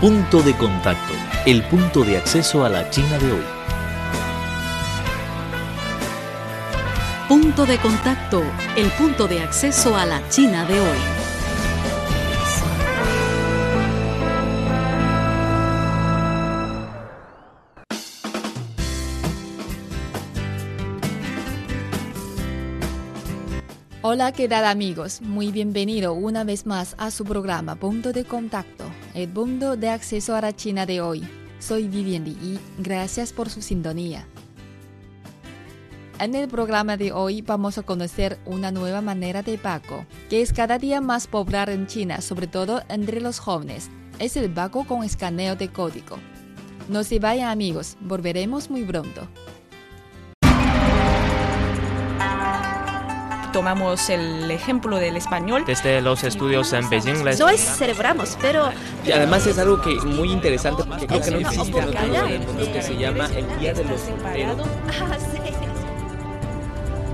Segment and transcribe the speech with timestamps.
[0.00, 1.12] Punto de contacto,
[1.44, 3.42] el punto de acceso a la China de hoy.
[7.28, 8.44] Punto de contacto,
[8.76, 10.98] el punto de acceso a la China de hoy.
[24.00, 25.20] Hola, ¿qué tal amigos?
[25.20, 30.34] Muy bienvenido una vez más a su programa Punto de Contacto, el punto de acceso
[30.34, 31.26] a la China de hoy.
[31.58, 34.26] Soy Vivian Li y gracias por su sintonía.
[36.20, 40.52] En el programa de hoy vamos a conocer una nueva manera de pago, que es
[40.52, 43.88] cada día más popular en China, sobre todo entre los jóvenes.
[44.18, 46.18] Es el pago con escaneo de código.
[46.88, 49.28] No se vayan amigos, volveremos muy pronto.
[53.58, 55.64] Tomamos el ejemplo del español.
[55.66, 57.40] Desde los estudios en Beijing les...
[57.40, 58.70] Hoy celebramos, pero...
[59.04, 62.72] Y además es algo que muy interesante porque creo que no existe en otro mundo
[62.72, 64.68] que se llama el Día de los Solteros.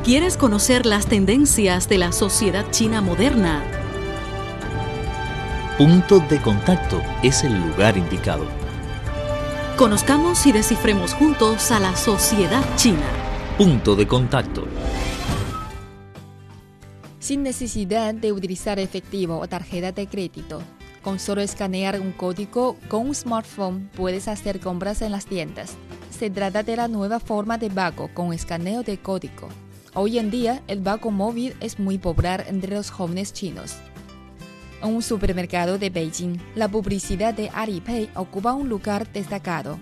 [0.04, 3.62] ¿Quieres conocer las tendencias de la sociedad china moderna?
[5.78, 8.44] Punto de contacto es el lugar indicado.
[9.78, 13.06] Conozcamos y descifremos juntos a la sociedad china.
[13.56, 14.66] Punto de contacto.
[17.24, 20.60] Sin necesidad de utilizar efectivo o tarjeta de crédito,
[21.00, 25.74] con solo escanear un código con un smartphone puedes hacer compras en las tiendas.
[26.10, 29.48] Se trata de la nueva forma de pago con escaneo de código.
[29.94, 33.76] Hoy en día, el pago móvil es muy popular entre los jóvenes chinos.
[34.82, 39.78] En un supermercado de Beijing, la publicidad de Alipay ocupa un lugar destacado.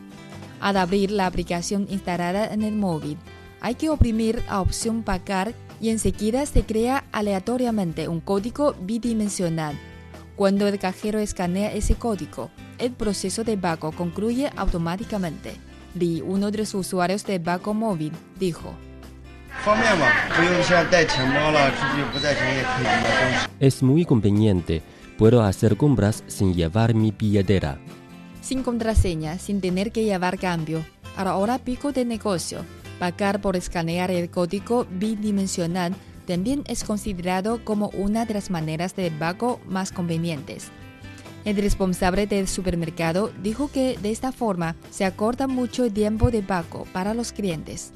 [0.60, 3.18] Al abrir la aplicación instalada en el móvil,
[3.60, 9.76] hay que oprimir la opción pagar y enseguida se crea aleatoriamente un código bidimensional.
[10.36, 15.56] Cuando el cajero escanea ese código, el proceso de pago concluye automáticamente.
[15.96, 18.72] Li, uno de los usuarios de pago móvil, dijo.
[23.58, 24.82] Es muy conveniente.
[25.18, 27.78] Puedo hacer compras sin llevar mi billetera.
[28.40, 30.84] Sin contraseña, sin tener que llevar cambio.
[31.16, 32.64] Ahora pico de negocio
[33.02, 35.92] Pagar por escanear el código bidimensional
[36.24, 40.68] también es considerado como una de las maneras de pago más convenientes.
[41.44, 46.42] El responsable del supermercado dijo que de esta forma se acorta mucho el tiempo de
[46.42, 47.92] pago para los clientes.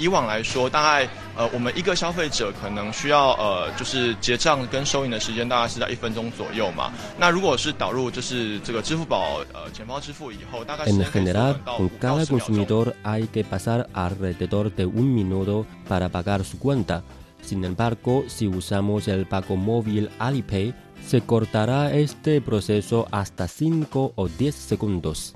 [0.00, 6.92] 以往来说，大概呃，我们一个消费者可能需要呃，就是结账跟收银的时间大概是在一分钟左右嘛。
[7.18, 16.58] 那如果是导入就是这个支付宝呃钱包支付以后，大概 En general, con cada consumidor hay que pasar alrededor de un minuto para pagar su
[16.58, 17.02] cuenta.
[17.42, 20.74] Sin embargo, si usamos el pago móvil Alipay,
[21.06, 25.34] se cortará este proceso hasta 5 o 10 segundos.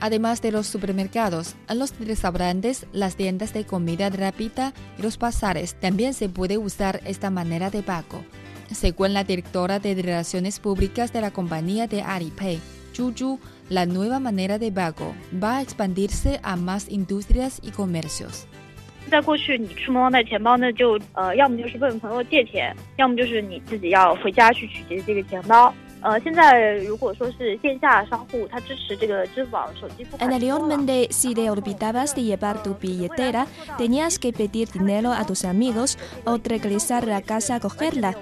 [0.00, 5.74] Además de los supermercados, en los restaurantes, las tiendas de comida rápida y los bazares
[5.74, 8.24] también se puede usar esta manera de pago.
[8.72, 12.58] Según la directora de Relaciones Públicas de la compañía de Alipay,
[12.94, 18.46] Zhu la nueva manera de pago va a expandirse a más industrias y comercios.
[19.10, 25.72] 在过去，你出门忘带钱包，那就呃，要么就是问朋友借钱，要么就是你自己要回家去取这这个钱包。
[30.19, 33.47] Anteriormente, si te olvidabas de llevar tu billetera,
[33.77, 38.15] tenías que pedir dinero a tus amigos o regresar a la casa a cogerla.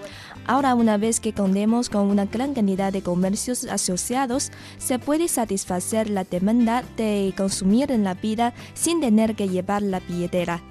[0.47, 6.09] Ahora, una vez que contemos con una gran cantidad de comercios asociados, se puede satisfacer
[6.09, 10.61] la demanda de consumir en la vida sin tener que llevar la billetera.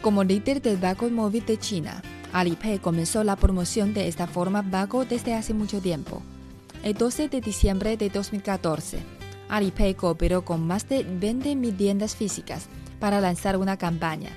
[0.00, 2.02] Como líder del Banco Móvil de China,
[2.34, 6.20] Alipay comenzó la promoción de esta forma vago desde hace mucho tiempo.
[6.82, 8.98] El 12 de diciembre de 2014,
[9.48, 12.66] Alipay cooperó con más de 20.000 tiendas físicas
[12.98, 14.30] para lanzar una campaña.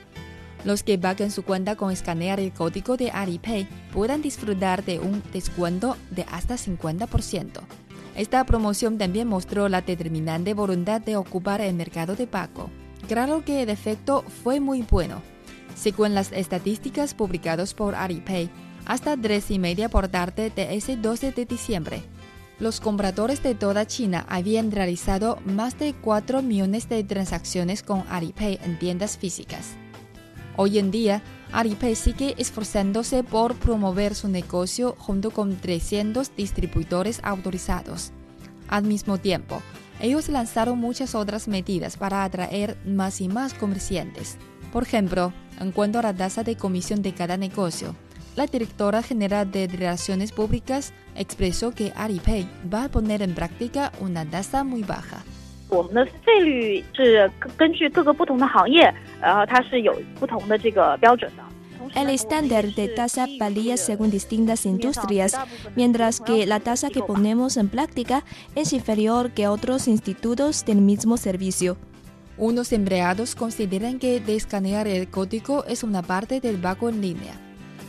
[0.63, 5.23] Los que paguen su cuenta con escanear el código de Alipay puedan disfrutar de un
[5.33, 7.61] descuento de hasta 50%.
[8.15, 12.69] Esta promoción también mostró la determinante voluntad de ocupar el mercado de pago.
[13.07, 15.19] Claro que el efecto fue muy bueno
[15.77, 18.49] según las estadísticas publicadas por Alipay,
[18.85, 22.03] hasta 3 y media por tarde de ese 12 de diciembre.
[22.59, 28.59] Los compradores de toda China habían realizado más de 4 millones de transacciones con Alipay
[28.63, 29.75] en tiendas físicas.
[30.55, 31.21] Hoy en día,
[31.51, 38.11] Alipay sigue esforzándose por promover su negocio junto con 300 distribuidores autorizados.
[38.67, 39.61] Al mismo tiempo,
[39.99, 44.37] ellos lanzaron muchas otras medidas para atraer más y más comerciantes.
[44.71, 47.95] Por ejemplo, en cuanto a la tasa de comisión de cada negocio,
[48.35, 54.25] la directora general de Relaciones Públicas expresó que Alipay va a poner en práctica una
[54.25, 55.23] tasa muy baja.
[61.95, 65.37] El estándar de tasa varía según distintas industrias,
[65.75, 68.23] mientras que la tasa que ponemos en práctica
[68.55, 71.77] es inferior que otros institutos del mismo servicio.
[72.39, 77.33] Unos empleados consideran que descanear el código es una parte del pago en línea.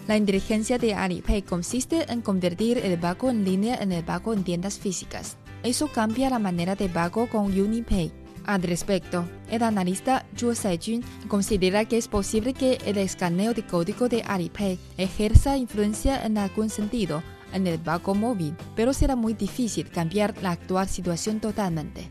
[0.06, 4.45] La inteligencia de Alipay consiste en convertir el pago en línea en el pago en
[4.45, 5.37] tiendas físicas.
[5.62, 8.11] Eso cambia la manera de pago con UniPay.
[8.47, 14.09] Al respecto, el analista Zhuo Saijun considera que es posible que el escaneo de código
[14.09, 17.23] de Alipay ejerza influencia en algún sentido
[17.53, 22.09] en el pago móvil, pero será muy difícil cambiar la actual situación totalmente.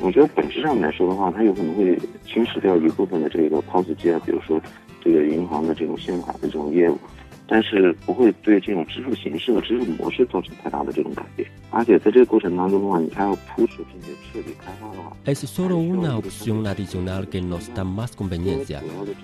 [0.00, 4.60] 我觉得本质上来说的话，它有可能会侵蚀掉一部分的这个 POS 机啊，比如说
[5.00, 6.98] 这个银行的这种信用卡的这种业务，
[7.47, 11.49] 但是不会对这种支付形式和支付模式造成太大的这种改变。
[11.69, 18.81] 而且在这个过程当中的话，你还要部署并且彻底开发的话， Es solo una opción adicional que nos da más conveniencia.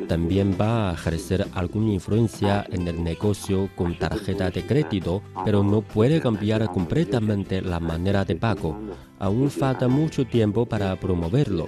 [0.07, 5.81] También va a ejercer alguna influencia en el negocio con tarjeta de crédito, pero no
[5.81, 8.77] puede cambiar completamente la manera de pago.
[9.19, 11.67] Aún falta mucho tiempo para promoverlo.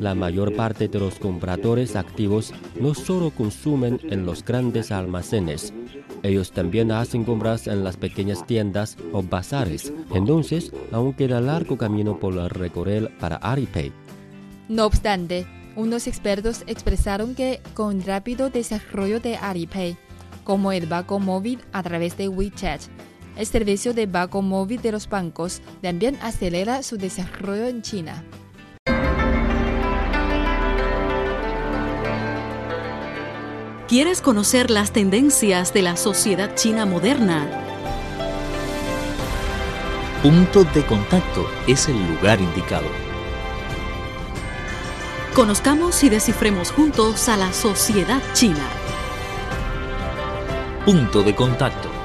[0.00, 5.72] La mayor parte de los compradores activos no solo consumen en los grandes almacenes,
[6.22, 9.92] ellos también hacen compras en las pequeñas tiendas o bazares.
[10.14, 13.92] Entonces, aún queda largo camino por recorrer para Alipay.
[14.68, 15.46] No obstante,
[15.76, 19.96] unos expertos expresaron que con rápido desarrollo de Alipay,
[20.44, 22.82] como el banco móvil a través de WeChat,
[23.36, 28.24] el servicio de banco móvil de los bancos también acelera su desarrollo en China.
[33.88, 37.48] ¿Quieres conocer las tendencias de la sociedad china moderna?
[40.22, 42.84] Punto de contacto es el lugar indicado.
[45.34, 48.68] Conozcamos y descifremos juntos a la sociedad china.
[50.84, 51.97] Punto de contacto.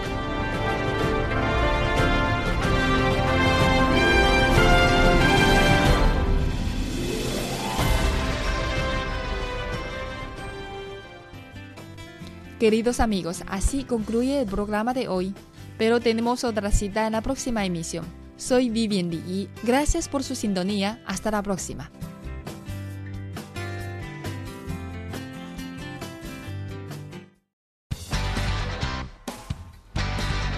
[12.63, 15.35] Queridos amigos, así concluye el programa de hoy,
[15.77, 18.05] pero tenemos otra cita en la próxima emisión.
[18.37, 21.03] Soy Vivian Li y gracias por su sintonía.
[21.05, 21.91] Hasta la próxima.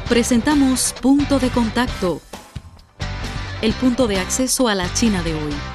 [0.07, 2.21] Presentamos Punto de Contacto,
[3.63, 5.74] el punto de acceso a la China de hoy.